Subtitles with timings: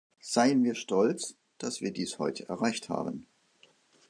[0.23, 3.27] Seien wir stolz, dass wir dies heute erreicht haben.